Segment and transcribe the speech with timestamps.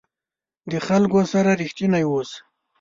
[0.71, 2.35] د خلکو سره رښتینی اوسه.